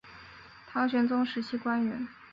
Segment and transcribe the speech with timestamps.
[0.65, 2.07] 唐玄宗时期官员。